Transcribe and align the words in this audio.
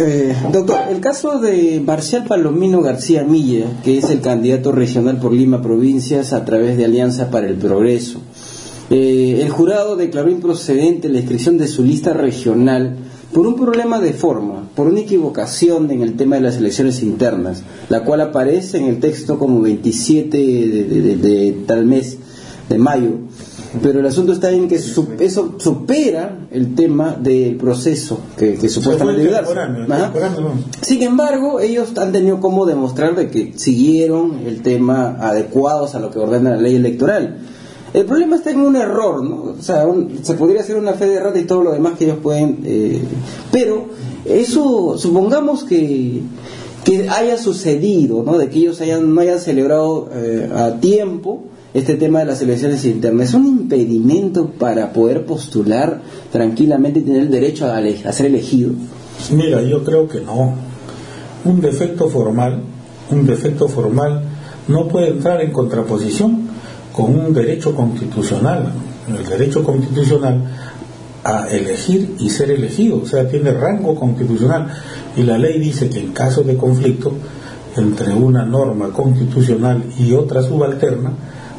Eh, 0.00 0.32
doctor, 0.52 0.78
el 0.90 1.00
caso 1.00 1.40
de 1.40 1.82
Marcial 1.84 2.24
Palomino 2.24 2.82
García 2.82 3.24
Milla, 3.24 3.66
que 3.82 3.98
es 3.98 4.08
el 4.10 4.20
candidato 4.20 4.70
regional 4.70 5.18
por 5.18 5.32
Lima 5.32 5.60
Provincias 5.60 6.32
a 6.32 6.44
través 6.44 6.76
de 6.76 6.84
Alianza 6.84 7.32
para 7.32 7.48
el 7.48 7.56
Progreso. 7.56 8.20
Eh, 8.90 9.40
el 9.42 9.50
jurado 9.50 9.96
declaró 9.96 10.30
improcedente 10.30 11.08
la 11.08 11.18
inscripción 11.18 11.58
de 11.58 11.66
su 11.66 11.82
lista 11.82 12.12
regional 12.12 12.96
por 13.32 13.48
un 13.48 13.56
problema 13.56 13.98
de 13.98 14.12
forma, 14.12 14.68
por 14.76 14.86
una 14.86 15.00
equivocación 15.00 15.90
en 15.90 16.02
el 16.02 16.14
tema 16.14 16.36
de 16.36 16.42
las 16.42 16.58
elecciones 16.58 17.02
internas, 17.02 17.64
la 17.88 18.04
cual 18.04 18.20
aparece 18.20 18.78
en 18.78 18.84
el 18.84 19.00
texto 19.00 19.36
como 19.36 19.60
27 19.60 20.38
de 20.38 21.64
tal 21.66 21.86
mes 21.86 22.18
de 22.68 22.78
mayo 22.78 23.12
pero 23.82 24.00
el 24.00 24.06
asunto 24.06 24.32
está 24.32 24.50
en 24.50 24.66
que 24.66 24.76
eso 24.76 25.54
supera 25.58 26.38
el 26.50 26.74
tema 26.74 27.14
del 27.20 27.56
proceso 27.56 28.18
que, 28.36 28.54
que 28.54 28.68
supuestamente 28.68 29.30
Sin 30.80 31.02
embargo, 31.02 31.60
ellos 31.60 31.96
han 31.98 32.12
tenido 32.12 32.40
como 32.40 32.64
demostrar 32.64 33.14
de 33.14 33.28
que 33.28 33.52
siguieron 33.56 34.40
el 34.46 34.62
tema 34.62 35.18
adecuados 35.20 35.94
a 35.94 36.00
lo 36.00 36.10
que 36.10 36.18
ordena 36.18 36.50
la 36.50 36.62
ley 36.62 36.76
electoral. 36.76 37.38
El 37.92 38.04
problema 38.06 38.36
está 38.36 38.50
en 38.50 38.60
un 38.60 38.76
error, 38.76 39.22
¿no? 39.22 39.54
O 39.58 39.62
sea, 39.62 39.86
se 40.22 40.34
podría 40.34 40.60
hacer 40.60 40.76
una 40.76 40.92
fe 40.94 41.06
de 41.06 41.20
rata 41.20 41.38
y 41.38 41.44
todo 41.44 41.62
lo 41.62 41.72
demás 41.72 41.94
que 41.98 42.04
ellos 42.04 42.18
pueden... 42.22 42.60
Eh, 42.64 43.02
pero 43.50 43.86
eso, 44.24 44.96
supongamos 44.98 45.64
que, 45.64 46.22
que 46.84 47.08
haya 47.08 47.38
sucedido, 47.38 48.22
¿no? 48.22 48.36
De 48.38 48.48
que 48.50 48.58
ellos 48.58 48.80
hayan, 48.80 49.14
no 49.14 49.20
hayan 49.20 49.40
celebrado 49.40 50.08
eh, 50.12 50.50
a 50.54 50.72
tiempo 50.80 51.44
este 51.74 51.94
tema 51.94 52.20
de 52.20 52.26
las 52.26 52.40
elecciones 52.40 52.84
internas 52.84 53.28
es 53.28 53.34
un 53.34 53.46
impedimento 53.46 54.50
para 54.50 54.92
poder 54.92 55.26
postular 55.26 56.00
tranquilamente 56.32 57.00
y 57.00 57.02
tener 57.02 57.22
el 57.22 57.30
derecho 57.30 57.66
a, 57.66 57.78
a 57.78 58.12
ser 58.12 58.26
elegido? 58.26 58.70
Mira, 59.32 59.60
yo 59.62 59.84
creo 59.84 60.08
que 60.08 60.20
no. 60.20 60.54
Un 61.44 61.60
defecto 61.60 62.08
formal, 62.08 62.62
un 63.10 63.26
defecto 63.26 63.68
formal 63.68 64.22
no 64.68 64.88
puede 64.88 65.08
entrar 65.08 65.40
en 65.40 65.52
contraposición 65.52 66.48
con 66.92 67.14
un 67.14 67.32
derecho 67.32 67.74
constitucional. 67.74 68.72
El 69.08 69.26
derecho 69.28 69.62
constitucional 69.62 70.44
a 71.24 71.48
elegir 71.48 72.16
y 72.18 72.30
ser 72.30 72.50
elegido, 72.50 73.02
o 73.02 73.06
sea, 73.06 73.28
tiene 73.28 73.52
rango 73.52 73.94
constitucional. 73.94 74.68
Y 75.16 75.22
la 75.22 75.38
ley 75.38 75.58
dice 75.58 75.88
que 75.88 76.00
en 76.00 76.12
caso 76.12 76.42
de 76.42 76.56
conflicto 76.56 77.12
entre 77.76 78.14
una 78.14 78.44
norma 78.44 78.90
constitucional 78.90 79.82
y 79.98 80.12
otra 80.12 80.42
subalterna, 80.42 81.12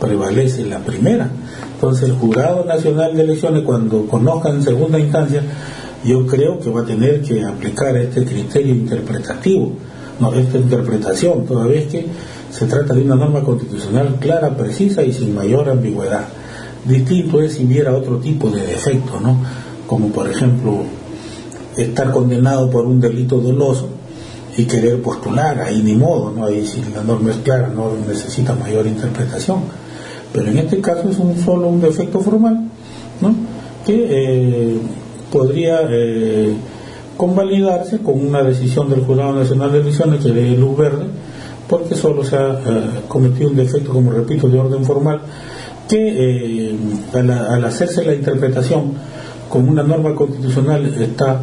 prevalece 0.00 0.64
la 0.64 0.78
primera. 0.78 1.30
Entonces 1.74 2.08
el 2.08 2.16
Jurado 2.16 2.64
Nacional 2.64 3.14
de 3.14 3.22
Elecciones, 3.22 3.62
cuando 3.62 4.06
conozca 4.06 4.48
en 4.48 4.62
segunda 4.62 4.98
instancia, 4.98 5.42
yo 6.04 6.26
creo 6.26 6.58
que 6.58 6.70
va 6.70 6.80
a 6.80 6.84
tener 6.84 7.20
que 7.20 7.44
aplicar 7.44 7.96
este 7.96 8.24
criterio 8.24 8.74
interpretativo, 8.74 9.72
no 10.18 10.32
esta 10.32 10.58
interpretación, 10.58 11.44
toda 11.44 11.66
vez 11.66 11.86
que 11.88 12.06
se 12.50 12.66
trata 12.66 12.94
de 12.94 13.02
una 13.02 13.14
norma 13.14 13.42
constitucional 13.42 14.16
clara, 14.18 14.56
precisa 14.56 15.02
y 15.02 15.12
sin 15.12 15.34
mayor 15.34 15.68
ambigüedad. 15.68 16.24
Distinto 16.84 17.42
es 17.42 17.54
si 17.54 17.66
hubiera 17.66 17.94
otro 17.94 18.16
tipo 18.16 18.50
de 18.50 18.66
defecto, 18.66 19.20
¿no? 19.20 19.36
Como 19.86 20.08
por 20.08 20.28
ejemplo 20.28 20.82
estar 21.76 22.10
condenado 22.10 22.70
por 22.70 22.86
un 22.86 23.00
delito 23.00 23.38
doloso 23.38 23.88
y 24.56 24.64
querer 24.64 25.00
postular, 25.02 25.60
ahí 25.60 25.82
ni 25.82 25.94
modo, 25.94 26.32
¿no? 26.32 26.46
Ahí 26.46 26.66
si 26.66 26.82
la 26.94 27.02
norma 27.02 27.30
es 27.30 27.36
clara, 27.38 27.68
no 27.68 27.92
necesita 28.06 28.54
mayor 28.54 28.86
interpretación 28.86 29.60
pero 30.32 30.48
en 30.48 30.58
este 30.58 30.80
caso 30.80 31.08
es 31.08 31.18
un 31.18 31.36
solo 31.38 31.68
un 31.68 31.80
defecto 31.80 32.20
formal 32.20 32.68
¿no? 33.20 33.34
que 33.84 34.06
eh, 34.08 34.78
podría 35.32 35.80
eh, 35.88 36.54
convalidarse 37.16 37.98
con 37.98 38.24
una 38.26 38.42
decisión 38.42 38.88
del 38.88 39.04
Jurado 39.04 39.32
Nacional 39.32 39.72
de 39.72 39.80
Elecciones 39.80 40.24
que 40.24 40.32
dé 40.32 40.56
luz 40.56 40.76
verde 40.76 41.06
porque 41.68 41.94
solo 41.94 42.24
se 42.24 42.36
ha 42.36 42.52
eh, 42.52 42.82
cometido 43.06 43.50
un 43.50 43.56
defecto, 43.56 43.92
como 43.92 44.10
repito, 44.10 44.48
de 44.48 44.58
orden 44.58 44.84
formal 44.84 45.20
que 45.88 46.76
al, 47.14 47.64
hacerse 47.64 48.04
la 48.04 48.14
interpretación 48.14 48.92
con 49.48 49.68
una 49.68 49.82
norma 49.82 50.14
constitucional 50.14 50.86
está 51.00 51.40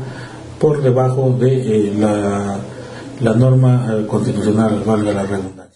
por 0.60 0.82
debajo 0.82 1.36
de 1.38 1.94
la, 2.00 2.56
la 3.22 3.34
norma 3.34 4.06
constitucional, 4.08 4.84
valga 4.86 5.12
la 5.12 5.24
redundancia. 5.24 5.67